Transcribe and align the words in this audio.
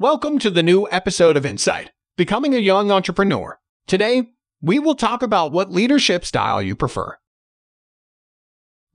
Welcome 0.00 0.38
to 0.38 0.48
the 0.48 0.62
new 0.62 0.88
episode 0.90 1.36
of 1.36 1.44
Insight 1.44 1.90
Becoming 2.16 2.54
a 2.54 2.58
Young 2.58 2.90
Entrepreneur. 2.90 3.58
Today, 3.86 4.30
we 4.62 4.78
will 4.78 4.94
talk 4.94 5.22
about 5.22 5.52
what 5.52 5.70
leadership 5.70 6.24
style 6.24 6.62
you 6.62 6.74
prefer. 6.74 7.18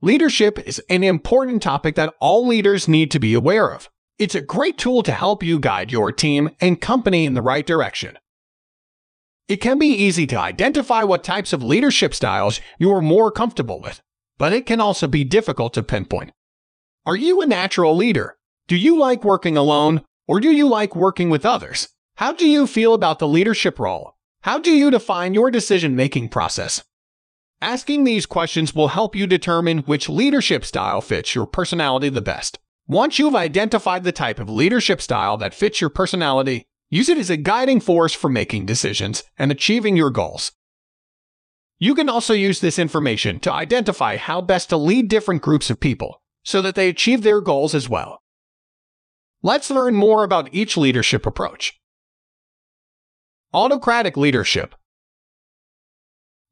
Leadership 0.00 0.58
is 0.58 0.82
an 0.90 1.04
important 1.04 1.62
topic 1.62 1.94
that 1.94 2.14
all 2.20 2.44
leaders 2.44 2.88
need 2.88 3.12
to 3.12 3.20
be 3.20 3.34
aware 3.34 3.72
of. 3.72 3.88
It's 4.18 4.34
a 4.34 4.40
great 4.40 4.78
tool 4.78 5.04
to 5.04 5.12
help 5.12 5.44
you 5.44 5.60
guide 5.60 5.92
your 5.92 6.10
team 6.10 6.50
and 6.60 6.80
company 6.80 7.24
in 7.24 7.34
the 7.34 7.40
right 7.40 7.64
direction. 7.64 8.18
It 9.46 9.58
can 9.58 9.78
be 9.78 9.86
easy 9.86 10.26
to 10.26 10.40
identify 10.40 11.04
what 11.04 11.22
types 11.22 11.52
of 11.52 11.62
leadership 11.62 12.14
styles 12.14 12.60
you 12.80 12.90
are 12.90 13.00
more 13.00 13.30
comfortable 13.30 13.80
with, 13.80 14.00
but 14.38 14.52
it 14.52 14.66
can 14.66 14.80
also 14.80 15.06
be 15.06 15.22
difficult 15.22 15.72
to 15.74 15.84
pinpoint. 15.84 16.32
Are 17.06 17.14
you 17.14 17.42
a 17.42 17.46
natural 17.46 17.94
leader? 17.94 18.38
Do 18.66 18.74
you 18.74 18.98
like 18.98 19.22
working 19.22 19.56
alone, 19.56 20.02
or 20.26 20.40
do 20.40 20.50
you 20.50 20.68
like 20.68 20.96
working 20.96 21.30
with 21.30 21.46
others? 21.46 21.88
How 22.16 22.32
do 22.32 22.48
you 22.48 22.66
feel 22.66 22.94
about 22.94 23.18
the 23.18 23.28
leadership 23.28 23.78
role? 23.78 24.14
How 24.42 24.58
do 24.58 24.70
you 24.70 24.90
define 24.90 25.34
your 25.34 25.50
decision 25.50 25.96
making 25.96 26.28
process? 26.28 26.82
Asking 27.60 28.04
these 28.04 28.26
questions 28.26 28.74
will 28.74 28.88
help 28.88 29.16
you 29.16 29.26
determine 29.26 29.78
which 29.78 30.08
leadership 30.08 30.64
style 30.64 31.00
fits 31.00 31.34
your 31.34 31.46
personality 31.46 32.08
the 32.08 32.20
best. 32.20 32.58
Once 32.86 33.18
you've 33.18 33.34
identified 33.34 34.04
the 34.04 34.12
type 34.12 34.38
of 34.38 34.48
leadership 34.48 35.00
style 35.00 35.36
that 35.38 35.54
fits 35.54 35.80
your 35.80 35.90
personality, 35.90 36.66
use 36.90 37.08
it 37.08 37.18
as 37.18 37.30
a 37.30 37.36
guiding 37.36 37.80
force 37.80 38.12
for 38.12 38.28
making 38.28 38.66
decisions 38.66 39.24
and 39.38 39.50
achieving 39.50 39.96
your 39.96 40.10
goals. 40.10 40.52
You 41.78 41.94
can 41.94 42.08
also 42.08 42.32
use 42.32 42.60
this 42.60 42.78
information 42.78 43.40
to 43.40 43.52
identify 43.52 44.16
how 44.16 44.40
best 44.40 44.68
to 44.70 44.76
lead 44.76 45.08
different 45.08 45.42
groups 45.42 45.68
of 45.68 45.80
people 45.80 46.22
so 46.42 46.62
that 46.62 46.74
they 46.74 46.88
achieve 46.88 47.22
their 47.22 47.40
goals 47.40 47.74
as 47.74 47.88
well. 47.88 48.22
Let's 49.46 49.70
learn 49.70 49.94
more 49.94 50.24
about 50.24 50.48
each 50.50 50.76
leadership 50.76 51.24
approach. 51.24 51.78
Autocratic 53.54 54.16
leadership 54.16 54.74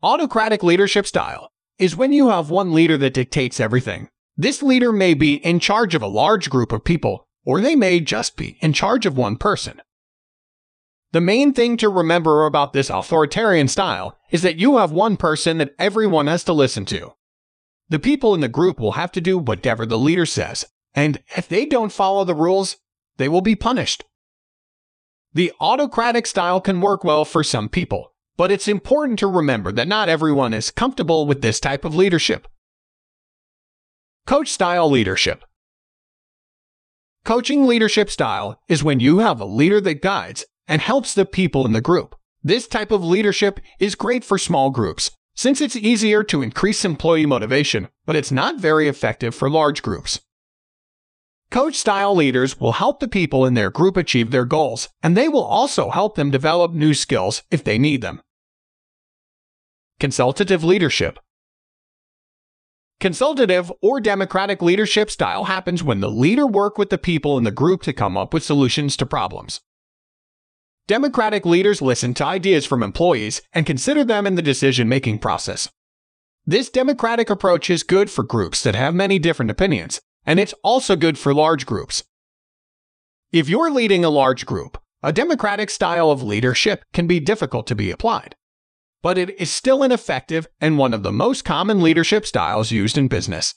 Autocratic 0.01 0.63
leadership 0.63 1.05
style 1.05 1.51
is 1.77 1.97
when 1.97 2.13
you 2.13 2.29
have 2.29 2.51
one 2.51 2.73
leader 2.73 2.97
that 2.99 3.15
dictates 3.15 3.59
everything. 3.59 4.11
This 4.37 4.63
leader 4.63 4.93
may 4.93 5.13
be 5.15 5.45
in 5.45 5.59
charge 5.59 5.97
of 5.97 6.03
a 6.03 6.07
large 6.07 6.49
group 6.49 6.71
of 6.71 6.85
people, 6.85 7.27
or 7.45 7.61
they 7.61 7.75
may 7.75 7.99
just 7.99 8.37
be 8.37 8.59
in 8.61 8.73
charge 8.73 9.07
of 9.07 9.17
one 9.17 9.39
person. 9.39 9.83
The 11.11 11.21
main 11.21 11.53
thing 11.53 11.77
to 11.79 11.89
remember 11.89 12.47
about 12.47 12.75
this 12.75 12.91
authoritarian 12.91 13.67
style 13.67 14.17
is 14.31 14.43
that 14.43 14.61
you 14.61 14.77
have 14.77 14.93
one 14.93 15.17
person 15.17 15.59
that 15.59 15.75
everyone 15.81 16.29
has 16.29 16.45
to 16.45 16.53
listen 16.53 16.85
to. 16.85 17.15
The 17.89 17.99
people 17.99 18.37
in 18.37 18.41
the 18.41 18.47
group 18.47 18.79
will 18.79 18.93
have 18.93 19.11
to 19.11 19.21
do 19.21 19.37
whatever 19.37 19.85
the 19.85 19.99
leader 19.99 20.27
says, 20.27 20.65
and 20.95 21.21
if 21.37 21.49
they 21.49 21.67
don't 21.67 21.91
follow 21.91 22.23
the 22.23 22.37
rules, 22.37 22.77
they 23.17 23.29
will 23.29 23.41
be 23.41 23.57
punished. 23.57 24.05
The 25.33 25.53
autocratic 25.61 26.27
style 26.27 26.61
can 26.61 26.81
work 26.81 27.03
well 27.05 27.25
for 27.25 27.43
some 27.43 27.69
people, 27.69 28.13
but 28.37 28.51
it's 28.51 28.69
important 28.69 29.19
to 29.21 29.27
remember 29.27 29.73
that 29.73 29.89
not 29.89 30.09
everyone 30.09 30.55
is 30.55 30.71
comfortable 30.71 31.27
with 31.27 31.43
this 31.43 31.61
type 31.61 31.85
of 31.85 31.95
leadership. 31.95 32.47
Coach 34.27 34.49
style 34.49 34.89
leadership. 34.91 35.45
Coaching 37.25 37.67
leadership 37.67 38.11
style 38.11 38.61
is 38.69 38.85
when 38.85 39.01
you 39.01 39.19
have 39.19 39.41
a 39.41 39.45
leader 39.45 39.81
that 39.81 40.03
guides 40.03 40.45
and 40.69 40.81
helps 40.81 41.15
the 41.15 41.25
people 41.25 41.67
in 41.67 41.73
the 41.73 41.81
group. 41.81 42.15
This 42.43 42.69
type 42.69 42.91
of 42.91 43.03
leadership 43.03 43.61
is 43.79 43.95
great 43.95 44.25
for 44.25 44.39
small 44.39 44.71
groups 44.71 45.11
since 45.35 45.61
it's 45.61 45.77
easier 45.77 46.23
to 46.23 46.43
increase 46.43 46.85
employee 46.85 47.27
motivation, 47.27 47.89
but 48.07 48.15
it's 48.17 48.31
not 48.31 48.61
very 48.61 48.89
effective 48.89 49.35
for 49.35 49.51
large 49.51 49.83
groups. 49.83 50.21
Coach 51.55 51.77
style 51.77 52.17
leaders 52.17 52.59
will 52.59 52.73
help 52.73 52.99
the 52.99 53.07
people 53.07 53.47
in 53.47 53.55
their 53.55 53.71
group 53.71 53.97
achieve 53.97 54.33
their 54.33 54.45
goals, 54.45 54.89
and 55.05 55.17
they 55.17 55.29
will 55.29 55.45
also 55.45 55.91
help 55.91 56.17
them 56.17 56.33
develop 56.33 56.73
new 56.73 56.93
skills 56.93 57.45
if 57.49 57.63
they 57.63 57.79
need 57.79 58.01
them. 58.01 58.21
Consultative 60.01 60.65
leadership. 60.65 61.21
Consultative 62.99 63.71
or 63.81 64.01
democratic 64.01 64.63
leadership 64.63 65.09
style 65.09 65.45
happens 65.45 65.81
when 65.81 66.01
the 66.01 66.11
leader 66.11 66.45
works 66.45 66.77
with 66.77 66.91
the 66.91 66.99
people 66.99 67.39
in 67.39 67.45
the 67.45 67.53
group 67.53 67.83
to 67.83 67.93
come 67.93 68.17
up 68.17 68.35
with 68.35 68.43
solutions 68.43 68.97
to 68.97 69.07
problems. 69.07 69.61
Democratic 70.89 71.47
leaders 71.47 71.81
listen 71.81 72.15
to 72.15 72.25
ideas 72.25 72.67
from 72.67 72.83
employees 72.83 73.43
and 73.53 73.65
consider 73.65 74.03
them 74.03 74.27
in 74.27 74.35
the 74.35 74.43
decision 74.43 74.89
making 74.89 75.21
process. 75.21 75.69
This 76.45 76.69
democratic 76.69 77.31
approach 77.31 77.71
is 77.71 77.85
good 77.85 78.11
for 78.11 78.25
groups 78.25 78.61
that 78.65 78.75
have 78.75 78.93
many 78.93 79.21
different 79.21 79.53
opinions, 79.53 80.01
and 80.27 80.41
it's 80.41 80.55
also 80.63 80.97
good 80.97 81.19
for 81.19 81.35
large 81.35 81.67
groups. 81.67 82.05
If 83.33 83.49
you're 83.49 83.71
leading 83.71 84.05
a 84.05 84.11
large 84.11 84.47
group, 84.47 84.79
a 85.03 85.13
democratic 85.13 85.69
style 85.71 86.11
of 86.11 86.23
leadership 86.23 86.85
can 86.93 87.07
be 87.07 87.21
difficult 87.21 87.67
to 87.67 87.75
be 87.75 87.91
applied. 87.91 88.35
But 89.03 89.19
it 89.19 89.39
is 89.39 89.51
still 89.51 89.83
an 89.83 89.93
effective 89.93 90.47
and 90.61 90.79
one 90.79 90.95
of 90.95 91.03
the 91.03 91.13
most 91.13 91.45
common 91.45 91.83
leadership 91.83 92.25
styles 92.25 92.71
used 92.71 92.97
in 92.97 93.09
business. 93.09 93.55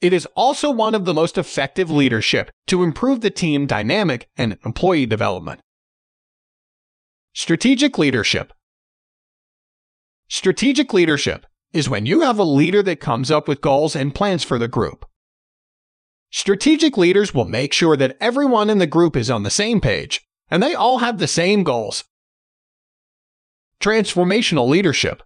It 0.00 0.12
is 0.12 0.26
also 0.36 0.70
one 0.70 0.94
of 0.94 1.04
the 1.04 1.12
most 1.12 1.36
effective 1.36 1.90
leadership 1.90 2.50
to 2.68 2.82
improve 2.82 3.20
the 3.20 3.30
team 3.30 3.66
dynamic 3.66 4.28
and 4.36 4.58
employee 4.64 5.06
development. 5.06 5.60
Strategic 7.34 7.98
leadership. 7.98 8.52
Strategic 10.28 10.94
leadership 10.94 11.46
is 11.72 11.88
when 11.88 12.06
you 12.06 12.20
have 12.20 12.38
a 12.38 12.44
leader 12.44 12.82
that 12.82 13.00
comes 13.00 13.30
up 13.30 13.48
with 13.48 13.60
goals 13.60 13.96
and 13.96 14.14
plans 14.14 14.44
for 14.44 14.58
the 14.58 14.68
group. 14.68 15.04
Strategic 16.30 16.96
leaders 16.96 17.34
will 17.34 17.44
make 17.44 17.72
sure 17.72 17.96
that 17.96 18.16
everyone 18.20 18.70
in 18.70 18.78
the 18.78 18.86
group 18.86 19.16
is 19.16 19.30
on 19.30 19.42
the 19.42 19.50
same 19.50 19.80
page 19.80 20.24
and 20.50 20.62
they 20.62 20.74
all 20.74 20.98
have 20.98 21.18
the 21.18 21.28
same 21.28 21.64
goals. 21.64 22.04
Transformational 23.80 24.68
leadership. 24.68 25.22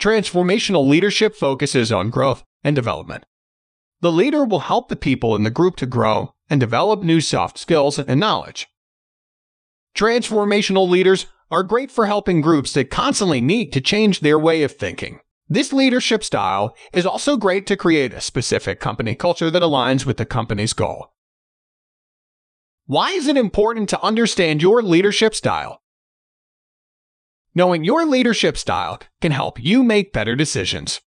Transformational 0.00 0.86
leadership 0.86 1.34
focuses 1.34 1.90
on 1.90 2.10
growth 2.10 2.44
and 2.62 2.76
development. 2.76 3.24
The 4.00 4.12
leader 4.12 4.44
will 4.44 4.60
help 4.60 4.88
the 4.88 4.96
people 4.96 5.34
in 5.34 5.42
the 5.42 5.50
group 5.50 5.76
to 5.76 5.86
grow 5.86 6.34
and 6.50 6.60
develop 6.60 7.02
new 7.02 7.20
soft 7.20 7.58
skills 7.58 7.98
and 7.98 8.20
knowledge. 8.20 8.68
Transformational 9.96 10.88
leaders 10.88 11.26
are 11.50 11.62
great 11.62 11.90
for 11.90 12.06
helping 12.06 12.40
groups 12.42 12.74
that 12.74 12.90
constantly 12.90 13.40
need 13.40 13.72
to 13.72 13.80
change 13.80 14.20
their 14.20 14.38
way 14.38 14.62
of 14.62 14.72
thinking. 14.72 15.20
This 15.48 15.72
leadership 15.72 16.24
style 16.24 16.76
is 16.92 17.06
also 17.06 17.36
great 17.36 17.66
to 17.68 17.76
create 17.76 18.12
a 18.12 18.20
specific 18.20 18.80
company 18.80 19.14
culture 19.14 19.50
that 19.50 19.62
aligns 19.62 20.04
with 20.04 20.16
the 20.16 20.26
company's 20.26 20.72
goal. 20.72 21.12
Why 22.86 23.10
is 23.12 23.28
it 23.28 23.36
important 23.36 23.88
to 23.90 24.02
understand 24.02 24.60
your 24.60 24.82
leadership 24.82 25.34
style? 25.36 25.82
Knowing 27.54 27.84
your 27.84 28.04
leadership 28.04 28.56
style 28.56 29.00
can 29.20 29.30
help 29.30 29.62
you 29.62 29.84
make 29.84 30.12
better 30.12 30.34
decisions. 30.34 31.00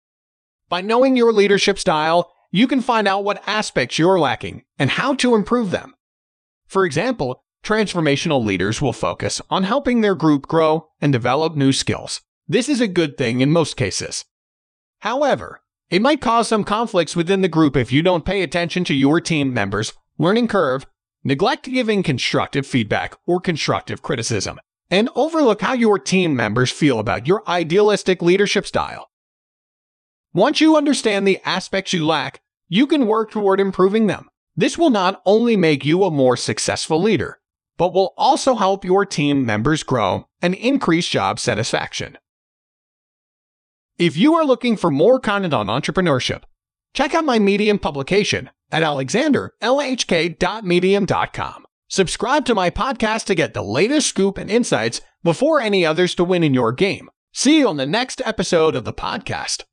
By 0.70 0.82
knowing 0.82 1.18
your 1.18 1.34
leadership 1.34 1.80
style, 1.80 2.32
you 2.52 2.68
can 2.68 2.82
find 2.82 3.08
out 3.08 3.24
what 3.24 3.44
aspects 3.48 3.98
you're 3.98 4.20
lacking 4.20 4.64
and 4.78 4.92
how 4.92 5.16
to 5.16 5.34
improve 5.34 5.72
them. 5.72 5.96
For 6.68 6.86
example, 6.86 7.44
transformational 7.64 8.46
leaders 8.46 8.82
will 8.82 8.94
focus 8.94 9.42
on 9.50 9.64
helping 9.64 10.02
their 10.02 10.16
group 10.16 10.48
grow 10.48 10.90
and 11.02 11.12
develop 11.12 11.56
new 11.56 11.74
skills. 11.74 12.22
This 12.50 12.70
is 12.70 12.80
a 12.80 12.88
good 12.88 13.18
thing 13.18 13.42
in 13.42 13.52
most 13.52 13.76
cases. 13.76 14.24
However, 15.00 15.62
it 15.90 16.02
might 16.02 16.22
cause 16.22 16.48
some 16.48 16.64
conflicts 16.64 17.14
within 17.14 17.42
the 17.42 17.50
group 17.50 17.76
if 17.76 17.92
you 17.92 18.02
don't 18.02 18.24
pay 18.24 18.42
attention 18.42 18.86
to 18.86 18.94
your 18.94 19.20
team 19.20 19.54
members' 19.54 19.92
learning 20.18 20.48
curve, 20.48 20.86
neglect 21.26 21.66
giving 21.66 22.04
constructive 22.04 22.66
feedback 22.66 23.18
or 23.26 23.42
constructive 23.42 24.02
criticism, 24.02 24.62
and 24.90 25.10
overlook 25.14 25.60
how 25.62 25.74
your 25.74 26.00
team 26.00 26.38
members 26.38 26.72
feel 26.72 27.00
about 27.00 27.28
your 27.28 27.44
idealistic 27.50 28.22
leadership 28.22 28.66
style. 28.66 29.10
Once 30.34 30.62
you 30.62 30.78
understand 30.78 31.28
the 31.28 31.42
aspects 31.44 31.92
you 31.92 32.06
lack, 32.06 32.40
you 32.70 32.88
can 32.88 33.08
work 33.08 33.30
toward 33.30 33.60
improving 33.60 34.08
them. 34.08 34.30
This 34.56 34.78
will 34.78 34.90
not 34.90 35.22
only 35.26 35.58
make 35.58 35.84
you 35.84 36.06
a 36.06 36.12
more 36.12 36.38
successful 36.38 37.02
leader, 37.02 37.40
but 37.76 37.94
will 37.94 38.14
also 38.18 38.56
help 38.56 38.86
your 38.86 39.06
team 39.06 39.46
members 39.46 39.84
grow 39.84 40.30
and 40.42 40.54
increase 40.56 41.10
job 41.10 41.40
satisfaction. 41.40 42.18
If 43.98 44.16
you 44.16 44.36
are 44.36 44.46
looking 44.46 44.78
for 44.78 44.92
more 44.92 45.20
content 45.20 45.56
on 45.56 45.66
entrepreneurship, 45.68 46.44
check 46.94 47.16
out 47.16 47.26
my 47.26 47.40
Medium 47.40 47.80
publication 47.80 48.52
at 48.72 48.84
alexanderlhk.medium.com. 48.84 51.66
Subscribe 51.90 52.46
to 52.46 52.54
my 52.54 52.70
podcast 52.70 53.26
to 53.26 53.34
get 53.34 53.56
the 53.56 53.64
latest 53.64 54.08
scoop 54.08 54.38
and 54.38 54.52
insights 54.52 55.02
before 55.24 55.60
any 55.60 55.84
others 55.86 56.14
to 56.16 56.24
win 56.24 56.44
in 56.44 56.54
your 56.54 56.72
game. 56.74 57.10
See 57.34 57.58
you 57.60 57.68
on 57.68 57.78
the 57.78 57.86
next 57.88 58.22
episode 58.24 58.76
of 58.76 58.84
the 58.84 58.94
podcast. 58.94 59.64